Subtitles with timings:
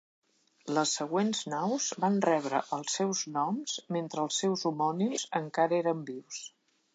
[0.75, 6.43] Les següents naus van rebre els seus noms mentre els seus homònims encara eren vius.